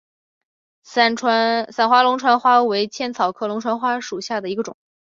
[0.81, 4.75] 散花龙船花为茜草科龙船花属下的一个种。